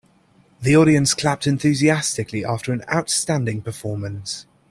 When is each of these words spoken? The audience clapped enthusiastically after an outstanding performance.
The 0.59 0.75
audience 0.75 1.13
clapped 1.13 1.45
enthusiastically 1.45 2.43
after 2.43 2.73
an 2.73 2.83
outstanding 2.91 3.61
performance. 3.61 4.47